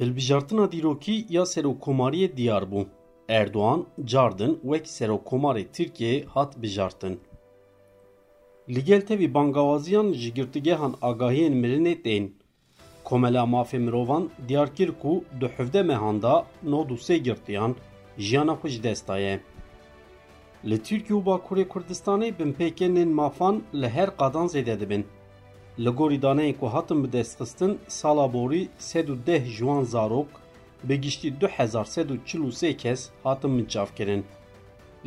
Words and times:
Hilbijartina 0.00 0.72
dîrokî 0.72 1.26
ya 1.28 1.42
Serokkomariyê 1.42 2.36
diyar 2.36 2.62
bû. 2.62 2.86
Erdoğan 3.28 3.86
cardin 4.04 4.58
wek 4.62 4.86
Serokkomarê 4.86 5.64
Tirkiyeyê 5.72 6.26
hat 6.26 6.62
bijartin. 6.62 7.20
Li 8.68 8.84
gel 8.84 9.00
tevî 9.06 9.34
bangawaziyan 9.34 10.12
ji 10.12 10.34
girtîgehan 10.34 10.94
agahiyên 11.02 11.54
mirinê 11.62 12.02
tên. 12.02 12.32
Komela 13.04 13.44
mafê 13.44 13.78
mirovan 13.78 14.30
diyar 14.48 14.74
kir 14.74 14.90
ku 15.02 15.24
di 15.40 15.48
hevde 15.56 15.82
mehan 15.82 16.22
da 16.22 16.46
nod 16.62 16.88
û 16.90 16.96
sê 16.96 17.16
girtiyan 17.16 17.76
jiyana 18.18 18.52
xwe 18.52 18.68
ji 18.68 18.82
dest 18.82 19.08
daye. 19.08 19.40
Li 20.64 20.82
Tirkiye 20.82 21.18
û 21.18 21.24
Bakurê 21.24 21.64
Kurdistanê 21.68 23.04
mafan 23.04 23.62
li 23.74 23.88
her 23.88 24.16
qadan 24.16 24.46
zêde 24.46 24.80
dibin. 24.80 25.06
Li 25.78 25.88
gorî 25.88 26.22
daneyên 26.22 26.54
ku 26.60 26.66
hatin 26.66 27.04
bi 27.04 27.12
destxistin 27.12 27.78
sala 27.88 28.32
borî 28.32 28.68
sed 28.78 29.08
û 29.08 29.16
deh 29.26 29.44
ciwan 29.56 29.84
zarok 29.84 30.28
bi 30.84 31.00
giştî 31.00 31.40
du 31.40 31.48
hezar 31.48 31.84
sed 31.84 32.08
û 32.10 32.16
çil 32.26 32.40
û 32.40 32.50
sê 32.60 32.76
kes 32.76 33.10
hatin 33.24 33.50
minçavkirin. 33.50 34.24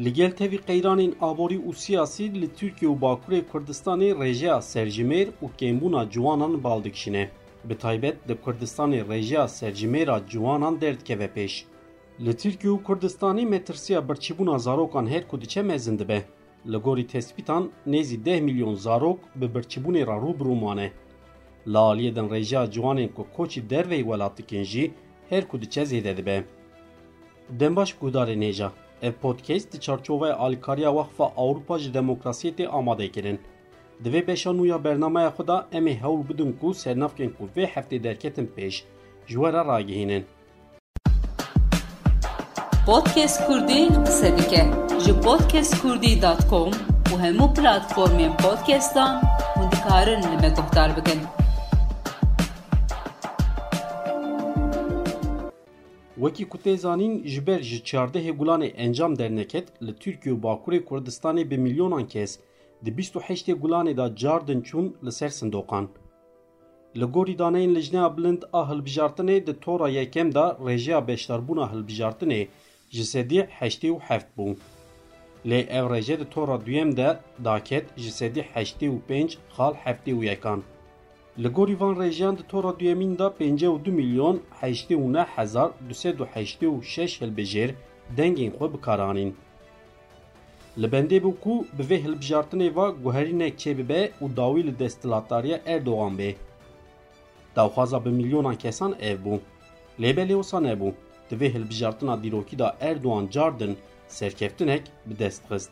Li 0.03 0.13
gel 0.13 0.31
tevî 0.31 0.59
qeyranên 0.69 1.13
aborî 1.21 1.59
û 1.67 1.73
siyasî 1.73 2.41
li 2.41 2.49
Tirkiye 2.57 2.91
û 2.91 2.99
Bakurê 3.01 3.41
Kurdistanê 3.51 4.09
rêjeya 4.21 4.57
serjimêr 4.73 5.27
û 5.43 5.45
kêmbûna 5.59 6.11
ciwanan 6.11 6.63
bal 6.63 6.83
dikişîne. 6.83 7.29
Bi 7.63 7.77
taybet 7.77 8.27
di 8.27 8.33
Kurdistanê 8.45 9.01
rêjeya 9.11 9.45
serjimêra 9.59 10.29
ciwanan 10.29 10.81
derdikeve 10.81 11.25
pêş. 11.35 11.63
Li 12.25 12.37
Tirkiye 12.37 12.73
û 12.73 12.83
Kurdistanê 12.83 13.45
metirsiya 13.45 13.99
birçîbûna 13.99 14.59
zarokan 14.59 15.07
her 15.07 15.27
ku 15.27 15.41
diçe 15.41 15.61
mezin 15.61 15.99
dibe. 15.99 16.25
Nêzî 16.67 18.25
deh 18.25 18.39
milyon 18.41 18.75
zarok 18.75 19.19
bi 19.35 19.45
birçîbûnê 19.45 20.07
ra 20.07 20.17
rûbirû 20.23 20.59
mane. 20.59 20.91
Li 21.67 21.77
aliyê 21.77 22.15
din 22.15 22.27
rêjeya 22.33 22.71
ciwanên 22.71 23.09
ku 23.15 23.27
koçî 23.37 23.61
derveyê 23.69 24.03
welat 24.09 24.37
dikin 24.37 24.63
jî 24.63 24.91
her 25.29 25.47
ku 25.47 25.61
diçe 25.61 25.81
zêde 25.81 26.17
dibe. 26.17 26.43
Dembaş 27.49 27.93
guhdarê 27.93 28.35
nêja. 28.43 28.69
Ev 29.01 29.11
podcast 29.11 29.73
di 29.73 29.79
çarçovaya 29.79 30.35
alîkariya 30.37 30.89
Waxfa 30.89 31.25
Awropa 31.37 31.79
ji 31.79 31.91
demokrasiyê 31.91 32.55
tê 32.55 32.67
amade 32.67 33.11
kirin. 33.11 33.39
Di 34.03 34.09
vê 34.09 34.27
beşa 34.27 34.49
nû 34.49 34.67
ya 34.67 34.83
bernameya 34.83 35.29
xwe 35.29 35.47
da 35.47 35.67
em 35.71 35.87
ê 35.87 35.93
hewl 36.01 36.29
bidin 36.29 36.51
ku 36.61 36.73
sernavkên 36.73 37.31
ku 37.37 37.43
vê 37.55 37.65
heftê 37.73 38.03
derketin 38.03 38.51
pêş 38.57 38.83
ji 39.27 39.37
we. 39.37 40.23
Podcast 42.85 43.47
Kurdî 43.47 43.87
qise 44.05 44.37
dike 44.37 44.65
ji 45.05 45.13
podcastkurdî.com 45.21 46.71
û 47.11 47.13
hemû 47.23 47.47
platformên 47.55 48.37
podcastan 48.37 49.21
hûn 49.55 49.71
dikarin 49.71 50.21
li 50.21 50.37
me 50.41 50.49
guhdar 50.57 50.97
bikin. 50.97 51.19
Wekî 56.15 56.49
ku 56.49 56.57
tê 56.57 56.77
zanîn 56.77 57.27
ji 57.27 57.47
ber 57.47 57.59
ji 57.59 57.83
çardehê 57.83 58.67
encam 58.67 59.19
derneket 59.19 59.83
li 59.83 59.95
Tirkiye 59.95 60.35
û 60.35 60.41
Bakurê 60.41 60.85
Kurdistanê 60.85 61.49
bi 61.49 61.57
milyonan 61.57 62.07
kes 62.07 62.39
di 62.85 62.97
bîst 62.97 63.15
û 63.15 63.19
heştê 63.19 63.53
gulanê 63.61 63.97
da 63.97 64.15
cardin 64.15 64.61
çûn 64.61 64.93
li 65.05 65.11
ser 65.11 65.29
sindoqan. 65.29 65.89
Li 66.99 67.05
gorî 67.05 67.37
daneyên 67.37 67.75
lijneya 67.75 68.17
bilind 68.17 68.43
a 68.53 68.61
hilbijartinê 68.69 69.47
di 69.47 69.59
tora 69.59 69.89
yekem 69.89 70.35
da 70.35 70.57
rêjeya 70.65 71.07
beşdarbûna 71.07 71.65
hilbijartinê 71.73 72.47
ji 72.89 73.05
sedî 73.05 73.41
heştê 73.59 73.89
û 73.95 73.99
heft 73.99 74.27
bû. 74.37 74.55
Lê 75.45 75.59
ev 75.77 75.85
rêje 75.93 76.19
di 76.19 76.29
tora 76.29 76.65
duyem 76.65 76.97
de 76.97 77.19
daket 77.43 77.85
ji 77.97 78.11
sedî 78.11 78.41
heştê 78.53 78.87
û 78.95 78.97
pênc 79.09 79.31
xal 79.55 79.73
heftê 79.83 80.11
û 80.19 80.25
yekan. 80.25 80.63
Li 81.43 81.47
gorî 81.47 81.79
van 81.79 81.95
rêjeyan 81.95 82.37
di 82.37 82.43
tora 82.47 82.79
duyemîn 82.79 83.17
da 83.17 83.27
pêncî 83.39 83.67
û 83.75 83.85
du 83.85 83.91
milyon 83.91 84.41
heştê 84.61 84.95
û 85.03 85.13
neh 85.13 85.25
hezar 85.35 85.71
du 85.89 85.93
sed 85.93 86.19
û 86.19 86.25
heştê 86.35 86.67
û 86.75 86.83
şeş 86.83 87.21
hilbijêr 87.21 87.71
dengên 88.17 88.51
xwe 88.57 88.73
bikaranîn. 88.73 89.35
Li 90.81 90.87
bendê 90.93 91.17
bû 91.23 91.31
ku 91.43 91.65
bi 91.77 91.83
vê 91.89 91.97
hilbijartinê 92.05 92.67
ve 92.77 92.85
guherînek 93.03 93.59
çêbibe 93.59 94.01
û 94.21 94.35
dawî 94.37 94.67
li 94.67 94.79
desthilatdariya 94.79 95.61
Erdogan 95.65 96.13
bê. 96.19 96.35
Dawxwaza 97.55 98.05
bi 98.05 98.09
milyonan 98.09 98.55
kesan 98.55 98.95
ev 98.99 99.17
bû. 99.25 99.39
Lêbelê 99.99 100.35
wisa 100.41 100.57
nebû. 100.57 100.93
Di 101.29 101.35
vê 101.35 101.53
hilbijartina 101.53 102.23
dîrokî 102.23 102.59
da 102.59 102.77
Erdogan 102.81 103.27
cardin 103.31 103.77
serkeftinek 104.07 104.83
bi 105.05 105.19
dest 105.19 105.43
xist. 105.51 105.71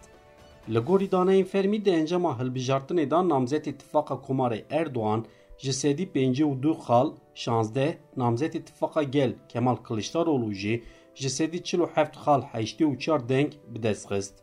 Li 0.73 0.79
gorî 0.79 1.07
daneyên 1.11 1.43
fermî 1.43 1.85
di 1.85 1.89
encama 1.89 2.31
hilbijartinê 2.39 3.11
da 3.11 3.29
namzet 3.29 3.67
îtifaqa 3.67 4.15
Komarê 4.25 4.61
Erdogan 4.69 5.25
ji 5.57 5.73
sedî 5.73 6.05
pêncî 6.15 6.43
û 6.51 6.53
du 6.63 6.73
xal 6.85 7.07
şazdeh 7.35 7.93
namzet 8.17 8.55
îtifaqa 8.55 9.03
gel 9.03 9.31
Kemal 9.49 9.75
Kılıçdaroğlu 9.75 10.53
jî 10.53 10.83
ji 11.15 11.29
sedî 11.29 11.63
çil 11.63 11.79
û 11.79 11.87
heft 11.95 12.15
xal 12.23 12.41
heştê 12.53 12.83
û 12.91 12.99
çar 12.99 13.29
deng 13.29 13.51
bi 13.71 13.83
dest 13.83 14.11
xist. 14.11 14.35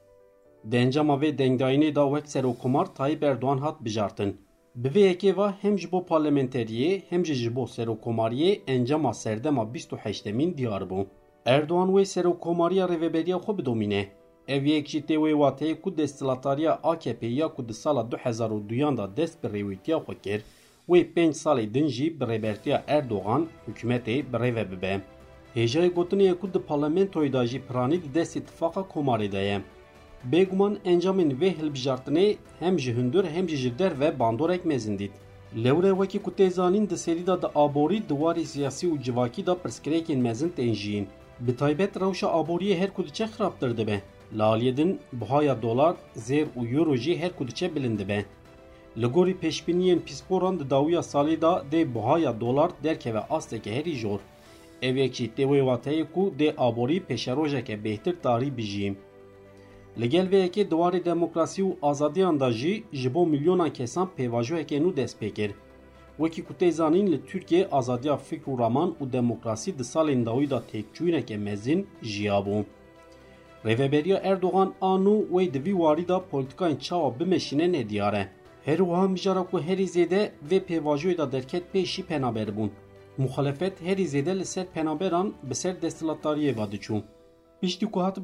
Di 0.70 0.76
encama 0.76 1.15
vê 1.22 1.38
dengdayînê 1.38 1.94
da 1.94 2.04
wek 2.12 2.28
Serokkomar 2.32 2.94
Tayyip 2.94 3.22
Erdogan 3.22 3.59
hat 3.59 3.84
bijartin. 3.84 4.31
Bi 4.75 4.88
vê 4.88 5.00
yekê 5.00 5.36
ve 5.36 5.53
hem 5.62 5.78
ji 5.78 5.92
bo 5.92 5.98
parlamenteriyê 5.98 7.03
hem 7.10 7.26
jî 7.26 7.34
ji 7.34 7.56
bo 7.56 7.66
serokkomariyê 7.66 8.60
encama 8.66 9.14
serdema 9.14 9.75
bîst 9.75 9.92
û 9.92 9.97
heştemîn 9.97 10.56
diyar 10.58 10.82
bû. 10.82 11.06
Erdogan 11.47 11.88
wê 11.88 12.04
serokkomariya 12.04 12.86
rêveberiya 12.86 13.38
xwe 13.44 13.58
bidomîne. 13.58 14.08
Ev 14.48 14.64
yek 14.64 14.88
jî 14.88 15.00
tê 15.00 15.16
wê 15.25 15.32
wateyê 15.32 15.81
ku 15.81 15.97
desthilatariya 15.97 16.72
AKP 16.82 17.26
ya 17.26 17.48
ku 17.48 17.69
di 17.69 17.75
sala 17.75 18.03
2002 18.10 18.97
da 18.97 19.16
dest 19.16 19.42
bi 19.42 19.48
rêwîtiya 19.48 20.04
xwe 20.04 20.14
kir, 20.22 20.41
wê 20.88 21.14
pênc 21.14 21.32
salê 21.32 21.75
din 21.75 21.87
jî 21.87 22.20
bi 22.20 22.25
rêbertiya 22.25 22.82
Erdogan 22.87 23.47
hikûmetê 23.69 24.32
bi 24.32 24.37
rêve 24.37 24.70
bibe. 24.70 25.00
Hêjayê 25.56 25.91
gotinê 25.94 26.22
ye 26.22 26.34
ku 26.34 26.54
di 26.54 26.58
parlamentoyê 26.58 27.32
da 27.32 27.47
jî 27.47 27.60
piranî 27.66 28.02
di 28.02 28.14
dest 28.14 28.37
îtifaqa 28.37 28.81
Komarê 28.81 29.32
de 29.32 29.38
ye. 29.38 29.60
Bêguman 30.25 30.76
encamên 30.84 31.31
vê 31.41 31.50
hilbijartinê 31.58 32.36
hem 32.58 32.78
ji 32.78 32.92
hundir 32.94 33.25
hem 33.25 33.48
jî 33.48 33.56
ji 33.56 33.78
derve 33.78 34.19
bandorek 34.19 34.64
mezin 34.64 34.98
dît. 34.98 35.10
Lewre 35.64 35.91
wekî 35.91 36.19
ku 36.22 36.31
tê 36.31 36.50
zanîn 36.50 36.91
di 36.91 36.98
serî 36.98 37.26
da 37.26 37.42
di 37.42 37.47
aborî 37.54 38.08
di 38.08 38.12
warê 38.12 38.44
siyasî 38.44 38.86
û 38.86 39.03
civakî 39.03 39.47
da 39.47 39.53
pirsgirêkên 39.53 40.16
mezin 40.16 40.48
tên 40.48 40.72
jiyîn. 40.72 41.06
Bi 41.41 41.56
taybet 41.56 41.97
her 42.81 42.94
ku 42.94 43.04
diçe 43.06 43.25
xirabtir 43.25 43.76
dibe. 43.76 44.03
Li 44.32 44.98
dolar, 45.62 45.97
zêr 46.16 46.47
û 46.56 46.76
euro 46.76 46.97
her 46.97 47.37
ku 47.37 47.48
diçe 47.48 47.75
bilind 47.75 47.98
dibe. 47.98 48.25
Li 48.97 49.06
gorî 49.06 49.34
pêşbîniyên 49.42 49.98
pîsporan 49.98 50.60
di 50.60 50.70
dawiya 50.70 51.00
salê 51.00 51.41
da 51.41 51.64
dê 51.72 51.94
bihaya 51.94 53.26
asteke 53.31 53.76
herî 53.76 53.94
jor. 53.94 54.20
Ev 54.82 54.97
yekî 54.97 55.31
ku 56.14 56.32
dê 56.38 56.54
aborî 56.58 57.02
pêşerojeke 57.08 57.84
bêhtir 57.84 58.14
tarî 58.22 58.56
bijî. 58.56 58.94
Li 59.99 60.09
gel 60.09 60.27
vê 60.33 60.39
yekê 60.47 60.71
diwarê 60.71 61.05
demokrasî 61.05 61.62
û 61.62 61.77
azadiyan 61.83 62.41
da 62.41 62.51
jî 62.53 62.84
ji 62.93 63.15
bo 63.15 63.27
milyonan 63.27 63.73
kesan 63.73 64.09
pêvajoyekê 64.19 64.78
nû 64.84 64.97
dest 64.97 65.23
pê 65.23 65.31
kir. 65.34 65.51
Wekî 66.17 66.43
ku 66.45 66.55
tê 66.61 66.71
zanîn 66.71 67.06
li 67.12 67.27
Tirkiye 67.27 67.69
azadiya 67.73 68.17
fikr 68.17 68.49
û 68.53 68.59
raman 68.59 68.91
û 69.00 69.12
demokrasî 69.12 69.79
di 69.79 69.84
salên 69.93 70.27
dawî 70.27 70.50
da 70.50 70.62
têkçûyîneke 70.73 71.37
mezin 71.37 71.87
jiya 72.03 72.39
bû. 72.47 72.65
Rêveberiya 73.65 74.19
Erdogan 74.23 74.75
a 74.81 74.95
nû 75.05 75.29
wê 75.34 75.55
di 75.55 75.65
vî 75.65 75.73
warî 75.73 76.09
da 76.09 76.23
polîtikayên 76.31 76.79
çawa 76.79 77.21
bimeşîne 77.21 77.73
nediyar 77.73 78.15
e. 78.15 78.29
Her 78.65 78.79
wiha 78.79 79.09
mijara 79.09 79.43
ku 79.50 79.61
herî 79.61 79.84
zêde 79.84 80.31
vê 80.50 80.59
pêvajoyê 80.69 81.19
da 81.19 81.33
derket 81.33 81.65
pêşî 81.75 82.03
penaber 82.03 82.49
bûn. 82.56 82.71
Muxalefet 83.19 83.83
herî 83.83 84.05
zêde 84.05 84.39
li 84.39 84.45
ser 84.45 84.67
penaberan 84.75 85.34
bi 85.43 85.55
ser 85.55 85.75
desthilatdariyê 85.83 86.56
ve 86.56 86.77
diçû. 86.77 87.03
Piştî 87.60 87.87
ku 87.91 88.03
hat 88.03 88.19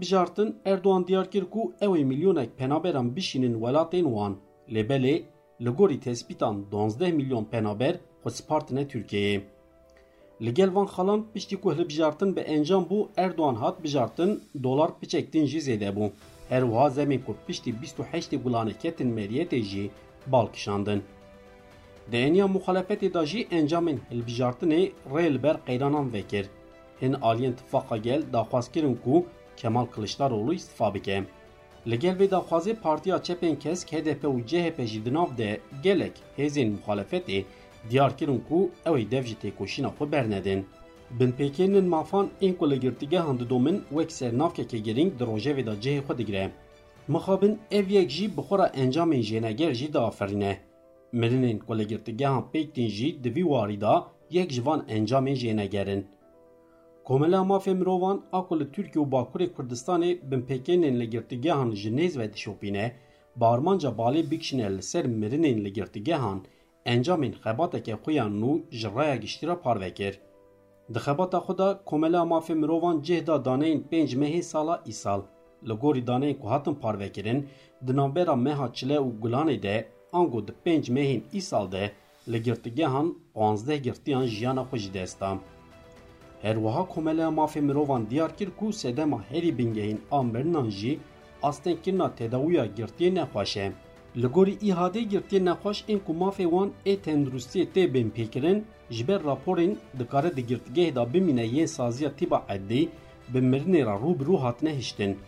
Erdoğan 0.64 1.06
diyar 1.06 1.30
kir 1.30 1.44
ku 1.44 1.72
ew 1.80 1.92
ê 2.00 2.04
milyonek 2.04 2.58
penaberan 2.58 3.16
bişînin 3.16 3.54
welatên 3.54 4.04
wan. 4.14 4.36
Lêbelê 4.68 5.22
li 5.64 5.70
gorî 5.70 6.00
tespîtan 6.00 6.72
12 6.72 7.12
milyon 7.12 7.44
penaber 7.44 7.94
xwe 8.24 8.30
spartine 8.30 8.82
Tirkiyeyê. 8.82 9.40
Van 10.74 10.86
xalan 10.86 11.26
piştî 11.34 11.56
ku 11.60 11.74
hilbijartin 11.74 12.36
bi 12.36 12.40
encam 12.40 12.84
bû 12.84 13.08
Erdoğan 13.16 13.54
hat 13.54 13.84
bijartin 13.84 14.42
dolar 14.62 14.90
piçektin 15.00 15.44
jî 15.46 15.58
zêde 15.58 15.90
bû. 15.96 16.10
Her 16.48 16.62
wiha 16.62 16.86
zemên 16.86 17.24
ku 17.24 17.36
piştî 17.46 17.70
28 17.70 18.32
gulanê 18.32 18.78
ketin 18.78 19.18
meriyetê 19.18 19.62
jî 19.62 19.90
bal 20.26 20.46
kişandin. 20.46 21.02
Di 22.12 22.16
eniya 22.16 22.46
muxalefetê 22.46 23.14
da 23.14 23.26
jî 23.26 23.40
encamên 23.50 23.98
hilbijartinê 24.10 24.90
ber 25.42 25.56
qeyranan 25.66 26.12
vekir. 26.12 26.46
هن 27.02 27.14
آلین 27.14 27.50
اتفاقا 27.50 27.98
گل 27.98 28.22
داخواست 28.36 28.72
کرن 28.72 28.94
کو 28.94 29.22
کمال 29.58 29.86
کلشدارولو 29.86 30.52
استفا 30.52 30.90
بکه. 30.90 31.24
لگل 31.86 32.14
به 32.14 32.26
داخوازی 32.26 32.72
پارتیا 32.72 33.18
چپین 33.18 33.56
کس 33.56 33.86
KDP 33.86 34.24
و 34.24 34.40
CHP 34.48 34.80
جی 34.80 35.00
دناف 35.00 35.30
ده 35.36 35.60
گلک 35.84 36.12
هزین 36.38 36.72
مخالفتی 36.72 37.46
دیار 37.90 38.12
کرن 38.12 38.38
کو 38.38 38.68
اوی 38.86 39.04
دفجی 39.04 39.34
تکوشینا 39.34 39.90
خو 39.98 40.06
برندن. 40.06 40.64
بن 41.18 41.30
پیکینن 41.30 41.86
مافان 41.88 42.30
این 42.38 42.54
کلگرتیگه 42.54 43.20
هند 43.20 43.48
دومن 43.48 43.76
وک 43.92 44.10
سرنافکه 44.10 44.64
که 44.64 44.78
گرینگ 44.78 45.16
دروژه 45.16 45.52
ویدا 45.52 45.74
جه 45.74 46.00
خود 46.06 46.20
گره. 46.20 46.50
مخابن 47.08 47.58
ev 47.70 47.86
yek 47.96 48.10
jî 48.10 48.26
bixora 48.36 48.66
encamên 48.82 49.22
jêneger 49.22 49.72
jî 49.74 49.92
diafirîne. 49.92 50.52
Mirinên 51.12 51.58
kolegirtigehan 51.58 52.44
pêktin 52.52 52.88
jî 52.88 53.24
di 53.24 53.34
vî 53.34 53.44
warî 53.52 53.80
da 53.80 54.06
yek 54.30 54.50
ji 54.50 54.66
van 54.66 54.80
encamên 54.88 55.36
jênegerin. 55.42 56.02
Komela 57.06 57.40
mafê 57.44 57.74
mirovan 57.74 58.22
a 58.32 58.40
ku 58.46 58.54
li 58.60 58.66
Tirkiye 58.72 59.04
û 59.04 59.10
Bakurê 59.14 59.46
Kurdistanê 59.54 60.10
binpêkênên 60.30 60.94
ligirtîgehan 61.00 61.70
ji 61.80 61.90
nêz 61.98 62.18
ve 62.18 62.32
dişopîne, 62.32 62.92
bi 63.36 63.44
armanca 63.44 63.88
balê 63.88 64.30
bikişîne 64.30 64.76
li 64.76 64.82
ser 64.82 65.04
mirinên 65.20 65.58
ligirtîgehan 65.64 66.38
encamên 66.92 67.34
xebateke 67.42 67.94
xwe 68.02 68.12
ya 68.12 68.26
nû 68.40 68.52
ji 68.70 68.88
raya 68.96 69.16
giştîra 69.16 69.56
parve. 69.62 69.90
Di 70.94 70.98
xebata 71.04 71.38
xwe 71.46 71.68
Komela 71.84 72.22
mafê 72.32 72.54
mirovan 72.54 73.02
cih 73.02 73.26
da 73.26 73.44
daneyên 73.44 73.80
pênc 73.90 74.42
sala 74.42 74.82
îsal. 74.86 75.20
Li 75.68 75.74
gorî 75.82 76.06
daneyên 76.06 76.38
ku 76.40 76.50
hatin 76.50 76.74
parvekirin, 76.74 77.48
di 77.86 77.96
navbera 77.96 78.36
meha 78.36 78.72
çile 78.72 78.96
û 79.06 79.20
gulanê 79.22 79.62
de 79.62 79.76
ango 80.12 80.48
di 80.48 80.52
pênc 80.64 80.90
mehên 80.96 81.22
îsal 81.38 81.72
de 81.72 81.92
li 82.28 82.42
girtîgehan 82.42 83.14
panzdeh 83.34 83.82
girtiyan 83.82 84.24
jiyana 84.26 84.62
xwe 84.70 84.94
desta. 84.94 85.38
Herwiha 86.46 86.88
Komeleya 86.88 87.28
Mafê 87.28 87.60
Mirovan 87.60 88.10
diyar 88.10 88.36
kir 88.36 88.50
ku 88.58 88.72
sedema 88.72 89.24
herî 89.30 89.58
bingehîn 89.58 90.00
a 90.10 90.22
mirinan 90.22 90.70
jî 90.70 90.98
astengkirina 91.42 92.14
tedawiya 92.14 92.66
girtiyê 92.66 93.14
nexweş 93.14 93.56
e. 93.56 93.72
Li 94.16 94.26
gorî 94.26 94.54
îhadê 94.68 95.02
girtiyê 95.12 95.44
nexweş 95.44 95.78
ên 95.88 95.98
ku 96.06 96.12
mafê 96.12 96.46
wan 96.54 96.70
ê 96.86 96.94
tendurustiyê 97.04 97.66
tê 97.74 97.94
bên 97.94 98.08
pêkirin 98.16 98.62
ji 98.90 99.08
ber 99.08 99.20
raporên 99.20 99.76
dikare 99.98 100.36
di 100.36 100.42
girtîgehê 100.46 100.94
da 100.94 101.14
bimîne 101.14 101.46
yên 101.46 101.66
saziya 101.66 102.10
tîba 102.16 102.46
eddî 102.48 102.88
bi 103.34 103.38
mirinê 103.38 103.86
ra 103.86 103.96
rûbirû 104.02 104.38
hatine 104.38 104.78
hiştin. 104.78 105.18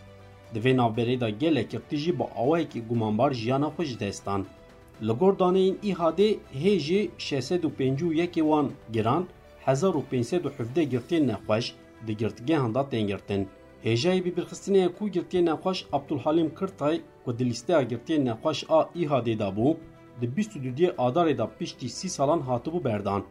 Di 0.53 0.59
vê 0.59 0.75
navberê 0.75 1.19
da 1.19 1.29
gelek 1.29 1.69
girtî 1.69 1.97
jî 1.97 2.19
bi 2.19 2.23
awayekî 2.23 2.81
gumanbar 2.89 3.31
jiyana 3.31 3.67
xwe 3.67 3.85
ji 3.85 3.99
destan. 3.99 4.45
Li 5.07 5.11
gor 5.11 5.33
daneyên 5.39 5.75
îhadê 5.83 6.37
hê 6.63 6.79
jî 6.79 7.09
651 7.19 8.33
wan 8.33 8.69
giran 8.93 9.25
1517 9.67 10.89
girtiyên 10.89 11.27
nexweş 11.27 11.75
di 12.07 12.17
girtîgehan 12.17 12.75
da 12.75 12.89
tên 12.89 13.07
girtin. 13.07 13.47
Hêjayê 13.83 14.21
bîbirxistinê 14.25 14.93
ku 14.93 15.09
girtiyên 15.09 15.45
nexweş 15.45 15.85
Abdulhalim 15.91 16.55
Kirtay 16.55 17.01
ku 17.25 17.39
di 17.39 17.45
lîsteya 17.49 17.81
girtiyên 17.81 18.25
nexweş 18.25 18.65
a 18.69 18.79
îhadê 18.95 19.39
da 19.39 19.49
bû, 19.57 19.77
di 20.21 20.25
22 20.25 20.87
adarê 20.87 21.37
da 21.37 21.49
piştî 21.59 21.89
sî 21.89 22.09
salan 22.09 22.39
hatibû 22.39 22.83
berdan. 22.83 23.23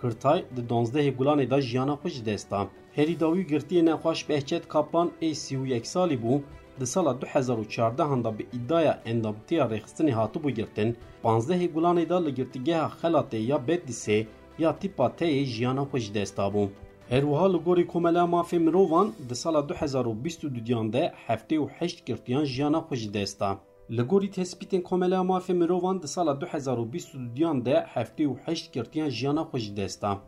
Kirtay 0.00 0.44
di 0.56 0.74
12 0.74 1.16
gulanê 1.18 1.50
da 1.50 1.60
jiyana 1.60 1.92
xwe 1.92 2.10
ji 2.10 2.26
desta. 2.26 2.68
Herî 2.92 3.20
dawî 3.20 3.46
girtiyê 3.46 3.84
nexweş 3.86 4.28
Behçet 4.28 4.68
Kaplan 4.68 5.10
ê 5.22 5.30
31 5.30 5.84
salî 5.84 6.18
bû, 6.22 6.40
di 6.80 6.86
sala 6.86 7.12
2014 7.22 8.24
da 8.24 8.38
bi 8.38 8.46
îdaya 8.52 9.02
endamtiya 9.04 9.64
rêxistinê 9.64 10.12
hatibû 10.12 10.50
girtin, 10.50 10.96
15 11.24 11.62
gulanê 11.62 12.08
da 12.08 12.24
li 12.24 12.34
girtîgeha 12.34 12.92
Xelatê 13.02 13.36
ya 13.36 13.56
Bedlîsê 13.56 14.26
یا 14.58 14.72
تیپا 14.72 15.08
تیه 15.08 15.44
جیانا 15.44 15.84
خو 15.84 15.98
جی 15.98 16.10
دستابون. 16.12 16.68
هروها 17.10 17.46
لگوری 17.46 17.84
کوملا 17.84 18.26
مافی 18.26 18.58
مروان 18.58 19.12
د 19.30 19.32
سال 19.32 19.56
2022 19.66 20.60
دیان 20.60 20.90
ده 20.90 21.12
هفته 21.26 21.58
و 21.58 21.68
هشت 21.78 22.04
گرتیان 22.04 22.44
جیانا 22.44 22.80
خو 22.80 22.94
جی 22.94 23.08
دستا. 23.08 23.60
لگوری 23.90 24.28
تسپیتین 24.28 24.80
کوملا 24.80 25.22
مافی 25.22 25.52
مروان 25.52 25.98
د 25.98 26.06
سال 26.06 26.38
2022 26.38 27.28
دیان 27.34 27.60
ده 27.60 27.84
هفته 27.94 28.26
و 28.26 28.36
هشت 28.46 28.72
گرتیان 28.72 29.08
جیانا 29.08 29.44
خو 29.44 29.58
جی 29.58 29.74
دستا. 29.74 30.22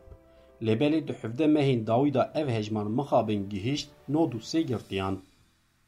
لبلی 0.61 1.01
دو 1.01 1.13
حفده 1.13 1.47
مهین 1.47 1.83
داویدا 1.83 2.21
او 2.35 2.47
هجمان 2.47 2.87
مخابن 2.87 3.43
گیهشت 3.51 3.91
نو 4.09 4.25
دو 4.27 4.39
سه 4.39 4.61
گرتیان. 4.61 5.17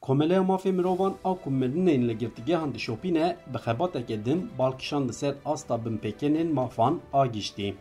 کومله 0.01 0.39
مافی 0.39 0.71
مروان 0.71 1.13
او 1.25 1.33
کومرنین 1.33 2.03
لگرتگیهان 2.03 2.69
دشوپینه 2.71 3.35
بخباتک 3.53 4.11
دم 4.11 4.39
بالکشان 4.57 5.07
دسر 5.07 5.33
آستا 5.43 5.77
بمپکنین 5.77 6.51
مافان 6.51 6.99
آگیشتی. 7.11 7.73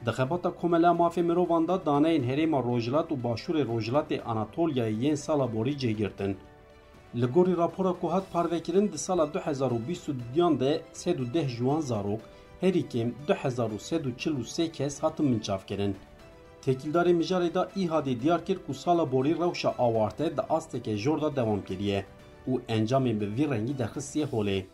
Giştî. 0.00 0.06
Di 0.06 0.10
xebata 0.10 0.50
Komeleya 0.50 0.92
Mafê 0.92 1.22
Mirovan 1.22 1.68
da 1.68 1.86
daneyên 1.86 2.24
herêma 2.24 2.62
Rojhilat 2.62 3.10
û 3.10 3.22
Başûrê 3.22 3.66
Rojhilatê 3.66 4.22
Anatolyayê 4.22 5.00
yên 5.02 5.14
sala 5.14 5.54
borî 5.54 5.78
cêgirtin. 5.78 6.34
Li 7.20 7.26
gorî 7.26 7.56
rapora 7.56 7.92
ku 7.92 8.12
hat 8.12 8.32
parvekirin 8.32 8.92
di 8.92 8.98
sala 8.98 9.26
2022 9.26 10.60
de 10.60 10.82
110 10.94 11.48
jiwan 11.48 11.80
zarok, 11.80 12.20
herî 12.60 12.88
kêm 12.88 13.12
2143 13.28 14.72
kes 14.72 15.02
hatin 15.02 15.26
minçavkirin. 15.26 15.96
Tekildarê 16.66 17.12
mijarê 17.12 17.54
da 17.54 17.68
îhadê 17.76 18.20
diyar 18.20 18.44
kir 18.44 18.58
ku 18.66 18.74
sala 18.74 19.12
borî 19.12 19.38
rewşa 19.38 19.74
awarte 19.78 20.36
di 20.36 20.40
asteke 20.40 20.96
jor 20.96 21.22
da 21.22 21.36
devam 21.36 21.64
kiriye 21.64 22.04
û 22.48 22.60
encamên 22.68 23.20
bi 23.20 23.26
vî 23.36 23.50
rengî 23.50 23.78
derxistiye 23.78 24.26
holê. 24.26 24.64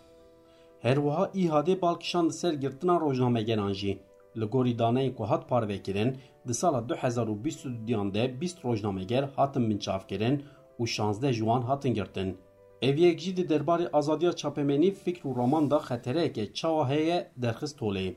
Herwiha 0.82 1.30
îhadê 1.34 1.80
balkişan 1.80 2.28
li 2.28 2.32
ser 2.32 2.52
girtina 2.52 3.00
rojnamegeran 3.00 3.72
jî. 3.72 3.98
لگوری 4.36 4.74
دانه 4.74 5.10
که 5.10 5.24
هات 5.24 5.46
پار 5.46 5.64
وکرین 5.64 6.16
دی 6.46 6.52
سال 6.52 6.80
2022 6.80 8.10
ده 8.10 8.26
20 8.40 8.60
روزنامه‌گر 8.64 9.24
هاتن 9.24 9.62
منچاف 9.62 10.06
کرن 10.06 10.42
و 10.80 10.86
16 10.86 11.32
جوان 11.32 11.62
هاتن 11.62 11.92
گرتن. 11.92 12.34
Eviyek 12.82 13.18
jî 13.20 13.36
di 13.36 13.44
derbarê 13.48 13.90
azadiya 13.92 14.32
çapemenî 14.32 14.90
fikr 14.90 15.24
û 15.28 15.36
roman 15.36 15.70
da 15.70 15.76
xetereke 15.76 16.52
çawa 16.52 16.88
heye 16.88 17.30
derxist 17.36 17.78
tolê. 17.80 18.14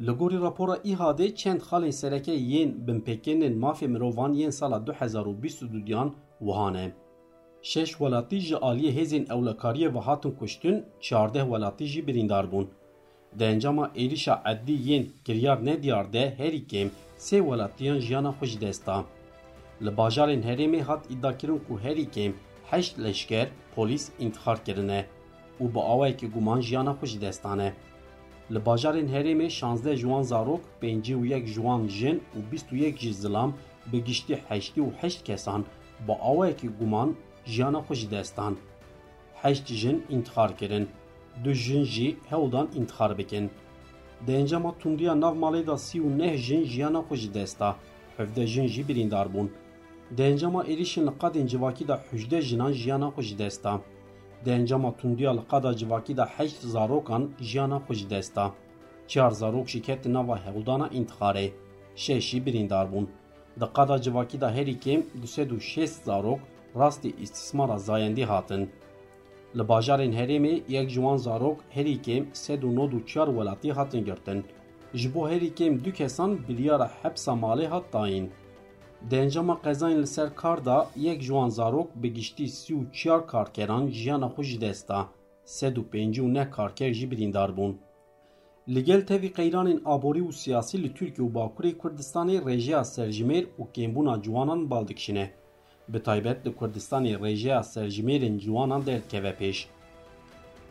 Li 0.00 0.10
gorî 0.10 0.40
rapora 0.40 0.76
İHADê 0.76 1.34
çend 1.34 1.60
xalên 1.60 1.90
sereke 1.90 2.34
yên 2.34 2.70
binpêkênên 2.86 3.58
mafê 3.60 3.88
mirovan 3.88 4.32
yên 4.34 4.50
sala 4.50 4.76
2022-yan 4.76 6.14
wihane. 6.38 6.92
Şeş 7.62 7.90
welatî 7.90 8.38
ji 8.40 8.54
aliyê 8.54 8.92
hêzên 8.98 9.32
ewlekariye 9.34 9.94
ve 9.94 9.98
hatun 9.98 10.30
kuştin, 10.30 10.84
çardeh 11.00 11.42
welatî 11.42 11.86
jî 11.86 12.06
birîndar 12.06 12.52
bûn. 12.52 12.66
د 13.38 13.42
انجام 13.42 13.78
ایریشا 14.00 14.34
عدیین 14.50 15.02
گریار 15.26 15.58
ندیار 15.70 16.04
ده 16.14 16.24
هری 16.38 16.60
کم 16.70 16.88
سه 17.26 17.36
ولاتیان 17.48 17.98
جیانا 18.06 18.32
خوش 18.38 18.52
دستا. 18.58 19.04
ل 19.80 19.90
باجارین 19.90 20.42
هریمی 20.42 20.80
هات 20.88 21.02
ادعا 21.12 21.32
کرن 21.40 21.58
کو 21.66 21.72
هری 21.84 22.06
کم 22.14 22.32
هشت 22.70 22.98
لشکر 22.98 23.46
پلیس 23.74 24.04
انتخاب 24.24 24.58
کرنه. 24.64 25.00
او 25.58 25.68
با 25.68 25.82
آوای 25.82 26.12
که 26.12 26.26
گمان 26.26 26.60
جیانا 26.60 26.94
خوش 26.94 27.18
دستانه. 27.18 27.72
ل 28.50 28.58
باجارین 28.58 29.08
هریمی 29.14 29.50
16 29.50 29.96
جوان 29.96 30.22
زاروک 30.22 30.60
51 30.80 31.44
جوان 31.54 31.86
جن 31.86 32.16
و 32.16 32.40
21 32.50 32.98
جی 33.00 33.12
زلام 33.12 33.54
به 33.92 33.98
گشتی 34.00 34.36
8 34.50 34.78
و 34.78 34.92
8 35.02 35.24
کسان 35.24 35.64
با 36.06 36.14
آوای 36.14 36.54
که 36.54 36.68
گمان 36.68 37.16
جیانا 37.44 37.82
خوش 37.82 38.08
دستان. 38.08 38.56
8 39.42 39.66
جن 39.66 40.00
انتخاب 40.10 40.56
کرن. 40.56 40.86
Du 41.44 41.54
jin 41.54 41.84
jî 41.84 42.16
hewdan 42.30 42.68
intixar 42.74 43.18
bikin. 43.18 43.50
Di 44.26 44.32
encama 44.32 44.78
tundiya 44.78 45.20
nav 45.20 45.36
malê 45.36 45.66
da 45.66 45.76
sî 45.76 46.18
neh 46.18 46.36
jin 46.36 46.64
jiyana 46.64 46.98
xwe 46.98 47.16
ji 47.16 47.34
desta. 47.34 47.76
Hevde 48.16 48.46
jin 48.46 48.66
jî 48.66 48.88
birîndar 48.88 49.26
bûn. 49.34 49.48
Di 50.16 50.22
encama 50.22 50.64
êrişên 50.64 51.06
da 51.88 52.00
hûjde 52.10 52.40
jinan 52.42 52.72
jiyana 52.72 53.08
xwe 53.08 53.22
ji 53.22 53.38
desta. 53.38 53.80
Di 54.44 54.50
encama 54.50 54.96
tundiya 54.96 55.32
li 55.36 55.40
qada 55.50 55.72
da 56.16 56.26
heşt 56.26 56.62
zarokan 56.62 57.30
jiyana 57.40 57.76
xwe 57.76 57.94
ji 57.94 58.10
desta. 58.10 58.52
Çar 59.08 59.30
zarok 59.30 59.68
jî 59.68 59.82
ketin 59.82 60.14
nava 60.14 60.38
hewldana 60.46 60.88
intixarê. 60.88 61.50
Şeş 61.96 62.30
jî 62.30 62.46
birîndar 62.46 62.86
bûn. 62.92 63.06
Di 63.60 63.66
qada 63.74 64.00
civakî 64.02 64.40
da 64.40 64.50
herî 64.54 64.76
kêm 64.84 65.02
du 65.22 65.26
sed 65.26 65.50
û 65.50 65.58
şêst 65.60 66.04
zarok 66.04 66.40
rastî 66.76 67.14
îstismara 67.22 67.78
zayendî 67.78 68.24
hatin. 68.24 68.70
Li 69.56 69.68
bajarên 69.68 70.12
herêmê 70.12 70.62
yek 70.68 70.88
ji 70.90 71.00
wan 71.04 71.16
zarok 71.16 71.58
herî 71.70 71.96
kêm 72.06 72.24
sed 72.32 72.62
û 72.62 72.70
nod 72.78 72.92
û 72.92 73.06
çar 73.06 73.28
welatî 73.36 73.72
hatin 73.72 74.04
girtin. 74.04 74.44
Ji 74.94 75.14
bo 75.14 75.28
herî 75.28 75.50
kêm 75.58 75.84
du 75.84 75.92
kesan 75.92 76.48
biryara 76.48 76.90
hepsa 77.02 77.32
malê 77.32 77.66
hat 77.66 77.92
dayîn. 77.92 78.30
Di 79.10 79.16
encama 79.16 79.54
qezayên 79.64 80.02
li 80.02 80.06
ser 80.06 80.34
kar 80.40 80.64
da 80.64 80.88
yek 80.96 81.20
ji 81.20 81.26
wan 81.26 81.48
zarok 81.48 81.88
bi 82.02 82.12
giştî 82.14 82.48
sî 82.48 82.74
û 82.74 82.92
çar 82.92 83.26
karkeran 83.26 83.84
jiyana 83.88 84.26
xwe 84.34 84.42
ji 84.42 84.60
desta. 84.60 84.98
Sed 85.44 85.76
û 85.76 85.82
pêncî 85.92 86.20
û 86.26 86.34
neh 86.34 86.50
karker 86.56 86.92
jî 86.98 87.10
birîndar 87.10 87.50
bûn. 87.56 87.72
Li 88.68 88.84
gel 88.84 89.06
tevî 89.06 89.30
qeyranên 89.38 89.80
aborî 89.84 90.22
û 90.28 90.32
siyasî 90.32 90.82
li 90.82 90.94
Tirkiye 90.94 91.28
û 91.28 91.32
Bakurê 91.36 91.72
Kurdistanê 91.80 92.36
rêjeya 92.48 92.82
serjimêr 92.94 93.44
û 93.60 93.62
kêmbûna 93.74 94.22
ciwanan 94.22 94.70
bal 94.70 94.88
dikişine. 94.88 95.26
Bi 95.88 96.02
taybet 96.02 96.46
li 96.46 96.50
Kurdistanê 96.54 97.14
rêjeya 97.16 97.62
serjimêrên 97.62 98.38
ciwanan 98.38 98.86
derkeve 98.86 99.30
pêş. 99.40 99.66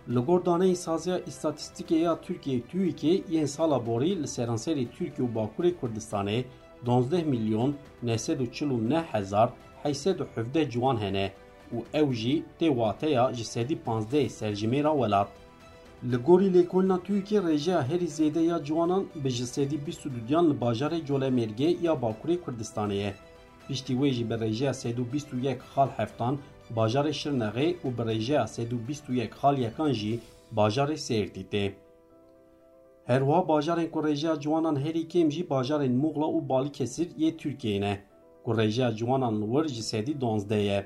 Li 0.10 0.20
gor 0.20 0.46
daneyê 0.46 0.76
saziya 0.76 1.20
îstatîstîkê 1.20 1.96
ya 1.96 2.22
Tirkiye 2.22 2.60
TÜİKê 2.60 3.32
yên 3.32 3.46
sala 3.46 3.86
borî 3.86 4.24
li 4.24 4.28
seranserê 4.28 4.88
Tirkiye 4.88 5.28
û 5.28 5.34
Bakurê 5.36 5.74
Kurdistanê 5.82 6.44
12 6.88 7.24
milyon 7.24 7.76
949 8.04 9.04
hezar 9.12 9.50
817 9.84 10.72
ciwan 10.72 10.98
hene 11.02 11.32
û 11.74 11.78
ew 11.94 12.14
jî 12.14 12.44
tê 12.60 12.68
wateya 12.68 13.34
ji 13.34 13.46
sedî 13.46 13.78
15 13.86 14.32
serjimêra 14.32 14.94
welat. 15.02 15.28
Li 16.12 16.16
gorî 16.16 16.54
lêkolina 16.54 17.04
Tirkiye 17.04 17.42
rêjeya 17.42 17.84
herî 17.88 18.06
zêde 18.06 18.40
ya 18.40 18.64
ciwanan 18.64 19.06
bi 19.24 19.30
ji 19.30 19.48
sedî 19.48 19.76
22 19.76 20.34
li 20.50 20.60
bajarê 20.62 21.08
Colemêrgê 21.08 21.84
ya 21.86 21.94
Bakurê 21.94 22.40
Kurdistanê. 22.40 23.14
Piştî 23.68 23.94
wê 23.94 24.10
jî 24.16 24.30
bi 24.30 24.34
rêjeya 24.34 24.74
sedû 24.74 25.04
21 25.14 25.58
xal 25.74 25.90
heftan 25.98 26.38
bajarê 26.76 27.14
Şirnexê 27.22 27.68
û 27.86 27.88
bi 27.98 28.02
rêjeya 28.12 28.48
sedû 28.48 28.78
21 28.88 29.30
xal 29.30 29.58
yekan 29.58 29.92
jî 29.92 30.20
bajarê 30.56 30.98
Sêrtî 31.08 31.44
tê. 31.52 31.72
Herwiha 33.06 33.48
bajarên 33.48 33.90
ku 33.92 34.00
rêjeya 34.00 34.40
ciwanan 34.42 34.76
herî 34.76 35.08
kêm 35.08 35.30
jî 35.32 35.50
bajarên 35.50 35.94
Muğla 36.02 36.28
û 36.38 36.50
Balıkesir 36.50 37.10
yê 37.22 37.38
Tirkiyeyê 37.38 37.82
ne. 37.82 38.02
ku 38.46 38.52
rêjeya 38.52 38.96
ciwanan 38.98 39.36
wir 39.52 39.68
ji 39.76 39.84
sedî 39.84 40.22
donzdeh 40.22 40.64
ye. 40.70 40.80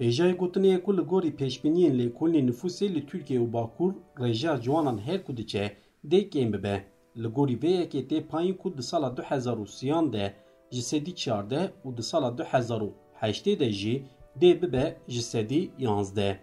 Hêjayê 0.00 0.34
gotinê 0.36 0.82
ku 0.84 0.96
li 0.96 1.02
gorî 1.12 1.30
pêşbîniyên 1.40 1.94
lêkolînê 2.00 2.42
nüfusê 2.48 2.94
li 2.94 3.06
Tirkiye 3.06 3.40
û 3.40 3.52
Bakur 3.52 3.92
rêjeya 4.16 4.62
ciwanan 4.62 4.98
her 4.98 5.24
ku 5.24 5.36
diçe 5.36 5.64
dê 6.10 6.20
kêm 6.30 6.52
bibe. 6.52 6.76
Li 7.22 7.28
gorî 7.36 7.56
vê 7.62 7.72
yekê 7.82 8.02
tê 8.10 8.18
payîn 8.30 8.54
ku 8.54 8.78
di 8.78 8.82
sala 8.82 9.16
du 9.16 9.22
hezar 9.22 9.56
û 9.64 9.66
siyan 9.66 10.12
de 10.12 10.34
ji 10.74 10.82
sedî 10.82 11.14
çardeh 11.14 11.66
û 11.86 11.96
di 11.96 12.02
sala 12.02 12.38
du 12.38 12.44
hezar 12.52 12.80
û 12.80 12.90
heştê 13.22 13.58
de 13.60 13.70
jî 13.80 13.94
dê 14.40 14.62
bibe 14.62 14.86
ji 15.08 15.22
sedî 15.22 15.70
yanzdeh. 15.78 16.36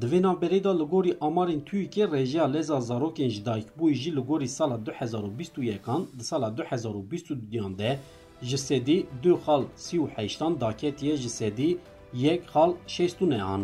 Di 0.00 0.06
vê 0.10 0.20
navberê 0.26 0.60
de 0.64 0.72
li 0.80 0.86
gorî 0.92 1.12
amarên 1.28 1.60
TÜİKê 1.68 2.04
rêjeya 2.14 2.46
leza 2.54 2.78
zarokên 2.88 3.28
ji 3.34 3.44
dayikbûyî 3.48 3.94
jî 4.02 4.10
li 4.16 4.20
gorî 4.20 4.48
sala 4.48 4.86
du 4.86 4.92
hezar 4.98 5.22
û 5.28 5.38
bîst 5.38 5.54
û 5.58 5.62
yekan 5.72 6.02
di 6.18 6.24
sala 6.24 6.56
du 6.56 6.62
hezar 6.70 6.94
û 7.00 7.10
bîst 7.10 7.26
û 7.32 7.34
duyan 7.50 7.78
de 7.78 7.98
ji 8.42 8.58
sedî 8.58 8.98
du 9.22 9.32
xal 9.44 9.62
sî 9.76 9.96
û 10.04 10.06
heştan 10.16 10.60
daketiye 10.60 11.16
ji 11.16 11.30
sedî 11.40 11.70
yek 12.14 12.42
xal 12.52 12.70
şêst 12.94 13.18
û 13.24 13.30
nehan. 13.30 13.62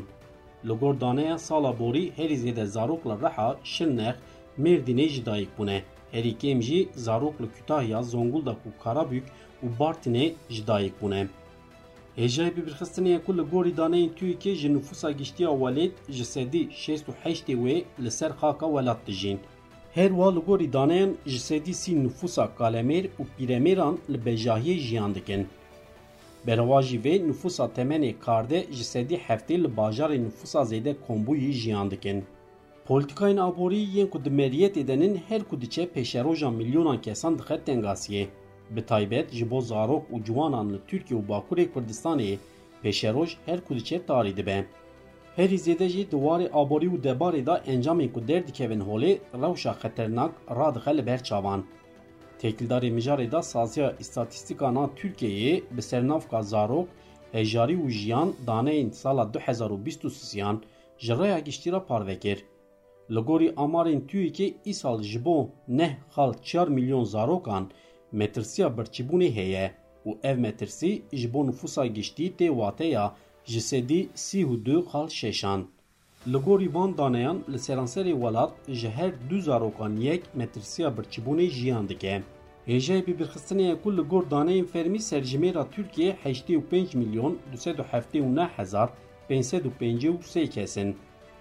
Li 0.69 0.75
gor 0.81 1.01
daneya 1.01 1.39
sala 1.39 1.79
borî 1.79 2.13
herî 2.17 2.37
zêde 2.45 2.67
zarok 2.67 3.07
li 3.07 3.15
Reha, 3.23 3.57
Şirnex, 3.65 4.17
Mêrdînê 4.63 5.09
ji 5.09 5.23
bûne. 5.59 5.79
Herî 6.13 6.33
kêm 6.43 6.61
jî 6.63 6.89
zarok 6.95 7.41
li 7.43 7.49
Kütahya, 7.57 8.03
Zonguldak 8.03 8.61
û 8.69 8.71
Karabük 8.83 9.25
û 9.65 9.67
Bartinê 9.79 10.27
ji 10.55 10.67
dayîk 10.67 10.95
bûne. 11.03 11.23
Hêjayê 12.19 12.51
bibirxistinê 12.57 13.15
ku 13.25 13.31
li 13.39 13.45
gorî 13.53 13.73
daneyên 13.77 14.11
TÜİKê 14.19 14.55
ji 14.55 14.69
nüfusa 14.75 15.11
giştiya 15.11 15.51
welêt 15.63 15.95
ji 16.17 16.25
sedî 16.25 16.63
şêst 16.83 17.05
û 17.11 17.13
heştê 17.25 17.55
wê 17.65 17.77
li 18.05 18.11
ser 18.11 18.33
xaka 18.41 18.67
welat 18.75 19.01
dijîn. 19.07 19.39
Her 19.95 20.09
wa 20.09 20.35
li 20.35 20.41
gorî 20.47 20.73
daneyan 20.73 21.13
ji 21.27 21.39
sedî 21.39 21.75
sî 21.75 22.05
nüfusa 22.05 22.45
temenê 27.77 28.13
karde 28.25 28.67
ji 28.71 28.85
sedî 28.85 29.17
heftê 29.29 29.57
li 29.65 29.69
bajarê 29.79 30.19
nüfusa 30.25 30.61
zêde 30.61 30.93
kombûyî 31.09 31.53
jiyan 31.53 31.91
dikin. 31.91 32.25
Polîtikayên 32.89 33.41
aborî 33.41 33.81
yên 33.95 34.07
ku 34.07 34.25
di 34.25 34.31
meriyetê 34.31 34.89
de 34.89 34.99
nin 35.01 35.15
her 35.29 35.43
ku 35.49 35.61
diçe 35.61 35.85
pêşeroja 35.95 36.51
milyonan 36.57 37.01
kesan. 37.01 37.39
Bi 38.71 38.87
taybet 38.87 39.31
ji 39.33 39.51
bo 39.51 39.61
zarok 39.61 40.05
û 40.13 40.25
ciwanan 40.25 40.73
li 40.73 40.79
Tirkiye 40.89 41.21
û 41.21 41.29
Bakurê 41.29 41.67
Kurdistanê 41.73 42.39
pêşeroj 42.83 43.31
her 43.47 43.61
ku 43.65 43.75
diçe 43.75 43.99
tarî 44.07 44.37
dibe. 44.37 44.67
Herî 45.37 45.59
zêde 45.67 45.89
jî 45.89 46.11
di 46.11 46.17
warê 46.25 46.49
aborî 46.53 46.89
û 46.95 46.97
debarê 47.07 47.47
da 47.47 47.57
encamên 47.73 48.13
ku 48.13 48.29
derdikevin 48.29 48.81
holê 48.81 49.13
rewşa 49.43 49.73
xeternak 49.83 50.33
radixe 50.59 50.97
li 50.97 51.07
ber 51.07 51.23
çavan. 51.23 51.65
Têkildarê 52.41 52.91
mijarê 52.97 53.33
da 53.33 53.43
saziya 53.43 53.89
îstatîstîkan 54.03 54.77
a 54.83 54.85
Tirkiyeyê 54.99 55.63
bi 55.77 55.83
sernavka 55.83 56.43
zarok, 56.43 56.89
hejarî 57.33 57.77
û 57.85 57.91
jiyan 57.91 58.35
daneyên 58.47 58.91
sala 58.91 59.23
2023yan 59.23 60.57
ji 60.99 61.13
rêya 61.13 61.41
giştî 61.41 61.71
parve 61.89 62.19
kir. 62.19 62.39
Li 63.11 63.21
gorî 63.21 63.49
amarên 63.65 64.01
TÜİKê 64.11 64.55
îsal 64.65 65.03
ji 65.03 65.25
bo 65.25 65.51
neh 65.69 65.93
xal 66.15 66.33
çar 66.43 66.69
milyon 66.69 67.05
zarokan 67.05 67.71
metirsiya 68.13 68.69
birçîbûnê 68.69 69.31
heye 69.35 69.75
û 70.07 70.11
ev 70.23 70.39
metirsî 70.39 71.03
ji 71.13 71.35
bo 71.35 71.47
nüfusa 71.47 71.87
giştî 71.87 72.27
tê 72.39 72.49
wateya 72.49 73.15
ji 73.45 73.61
sedî 73.61 74.09
sî 74.15 74.41
û 74.53 74.65
du 74.67 74.77
xal 74.91 75.09
şeşan. 75.09 75.61
Li 76.33 76.39
gorî 76.47 76.75
van 76.75 76.99
daneyan 76.99 77.39
li 77.53 77.59
seranserê 77.67 78.15
welat 78.23 78.53
ji 78.69 78.89
her 78.91 79.13
du 79.31 79.41
zarokan 79.41 79.97
yek 79.97 80.23
metirsiya 80.35 80.89
birçîbûnê 80.89 81.47
jiyan 81.51 81.89
dike. 81.89 82.23
Hêjeyê 82.69 83.07
bibirxistinê 83.07 83.83
ku 83.83 83.97
li 83.97 84.03
gor 84.11 84.25
daneyên 84.31 84.67
fermî 84.67 84.99
serjimêra 84.99 85.65
Tirkiye 85.71 86.17
heştê 86.25 86.55
û 86.61 86.63
pênc 86.71 86.97
milyon 87.01 87.39
du 87.53 87.57
sed 87.57 87.79
û 87.79 87.85
heftê 87.93 88.19
û 88.27 88.29
neh 88.39 88.51
hezar 88.59 88.89
pênc 89.29 89.43
sed 89.43 89.65
û 89.65 89.71
pêncî 89.81 90.09
û 90.15 90.17
sê 90.33 90.51
kesin. 90.55 90.89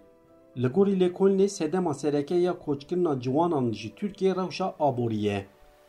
Li 0.58 0.68
gorî 0.68 1.00
lêkolînê 1.00 1.48
sedema 1.48 1.94
sereke 1.94 2.36
ya 2.36 2.60
koçkirina 2.60 3.20
ciwanan 3.20 3.72
ji 3.74 3.96
Tirkiye 3.96 4.36
rewşa 4.36 4.75
aborî 4.80 5.18
ye 5.18 5.46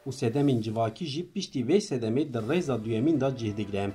û 0.06 0.12
sedemên 0.12 0.62
civakî 0.62 1.06
jî 1.06 1.32
piştî 1.32 1.60
vê 1.60 1.78
sedemê 1.80 2.32
di 2.32 2.38
rêza 2.38 2.84
duyemîn 2.84 3.20
da 3.20 3.36
cih 3.36 3.56
digire. 3.56 3.90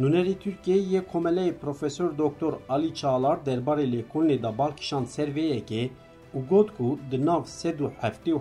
Nûnerê 0.00 0.34
Tirkiyeyê 0.34 0.82
yê 0.92 1.00
komeleyê 1.12 1.54
Profesör 1.54 2.18
Doktor 2.18 2.52
Alî 2.68 2.94
Çalar 2.94 3.38
derbarê 3.46 3.86
lêkolînê 3.92 4.42
da 4.42 4.58
balkişand 4.58 5.06
ser 5.06 5.28
vê 5.28 5.44
yekê 5.56 5.90
û 6.36 6.48
got 6.48 6.76
ku 6.76 6.98
di 7.10 7.26
nav 7.26 7.44
sed 7.44 7.80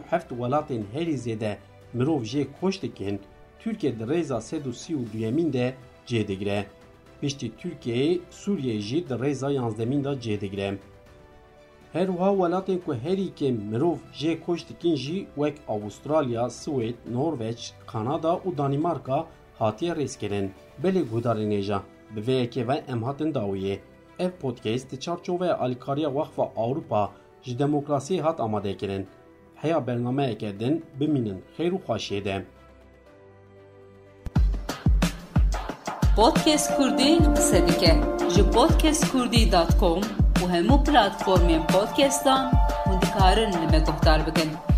heft 0.10 0.30
welatên 0.30 0.84
herî 0.94 1.14
zêde 1.14 1.58
mirov 1.94 2.24
jê 2.24 2.48
koç 2.62 2.82
dikin, 2.82 3.20
Tirkiye 3.60 4.00
di 4.00 4.04
rêza 4.04 4.42
sed 4.42 4.66
û 4.66 4.74
sî 4.74 4.94
û 4.96 5.14
duyemîn 5.14 5.54
de 5.54 5.74
cê 6.08 6.28
digire. 6.28 6.66
Piştî 7.22 7.52
digire. 10.42 10.78
Her 11.94 12.08
wiha 12.08 12.32
welatên 12.32 12.80
ku 12.86 12.94
herî 12.94 13.28
kêm 13.40 13.56
mirov 13.72 13.98
jê 14.14 14.40
koç 14.40 14.70
dikin 14.70 14.96
jî 14.96 15.28
wek 15.36 15.56
Avustralya, 15.68 16.44
Swêd, 16.50 16.96
Norveç, 17.14 17.74
Kanada 17.88 18.34
û 18.46 18.58
Danimarka 18.58 19.28
hatiye 19.62 19.94
rêzkirin. 19.96 20.50
Belê 20.84 21.02
guhdarên 21.12 21.52
êja 21.52 21.80
bi 22.16 22.28
ve 22.68 22.84
em 22.88 23.04
hatin. 23.04 23.34
Ev 24.20 24.32
podcast 24.32 24.92
di 24.92 25.00
çarçoveya 25.00 25.58
alîkariya 25.58 26.10
Wexfa 26.10 26.52
Awropa 26.58 27.12
ji 27.44 27.58
demokrasiyê 27.60 28.22
hat 28.22 28.40
amadekirin. 28.40 29.08
Heya 29.56 29.88
bernameyeke 29.88 30.60
din 30.60 30.86
bimînin 31.00 31.44
xêr 31.58 31.72
û 31.72 31.80
xweşiyê 31.88 32.26
de. 32.26 32.46
Podcast 36.16 36.78
Kurdî 36.78 37.18
qise 37.36 37.68
dike 37.68 37.96
ji 38.36 38.52
podcastkurdî.com 38.52 40.02
û 40.42 40.44
hemû 40.54 40.78
platformên 40.86 41.68
podcastan 41.68 42.52
hûn 42.86 43.02
dikarin 43.02 43.52
li 43.52 43.68
me 43.72 43.80
guhdar 43.80 44.28
bikin. 44.28 44.71